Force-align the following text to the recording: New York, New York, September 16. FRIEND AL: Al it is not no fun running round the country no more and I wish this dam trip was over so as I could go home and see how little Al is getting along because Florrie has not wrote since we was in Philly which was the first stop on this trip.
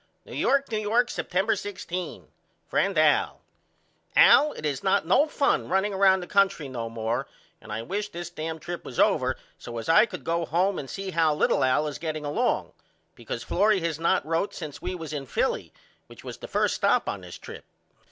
New 0.25 0.33
York, 0.33 0.71
New 0.71 0.79
York, 0.79 1.11
September 1.11 1.55
16. 1.55 2.27
FRIEND 2.67 2.97
AL: 2.97 3.39
Al 4.15 4.51
it 4.53 4.65
is 4.65 4.81
not 4.83 5.05
no 5.05 5.27
fun 5.27 5.69
running 5.69 5.93
round 5.93 6.23
the 6.23 6.27
country 6.27 6.67
no 6.67 6.89
more 6.89 7.27
and 7.61 7.71
I 7.71 7.83
wish 7.83 8.09
this 8.09 8.31
dam 8.31 8.57
trip 8.57 8.83
was 8.83 8.99
over 8.99 9.37
so 9.59 9.77
as 9.77 9.87
I 9.89 10.07
could 10.07 10.23
go 10.23 10.43
home 10.43 10.79
and 10.79 10.89
see 10.89 11.11
how 11.11 11.35
little 11.35 11.63
Al 11.63 11.85
is 11.85 11.99
getting 11.99 12.25
along 12.25 12.71
because 13.13 13.43
Florrie 13.43 13.81
has 13.81 13.99
not 13.99 14.25
wrote 14.25 14.55
since 14.55 14.81
we 14.81 14.95
was 14.95 15.13
in 15.13 15.27
Philly 15.27 15.71
which 16.07 16.23
was 16.23 16.39
the 16.39 16.47
first 16.47 16.73
stop 16.73 17.07
on 17.07 17.21
this 17.21 17.37
trip. 17.37 17.63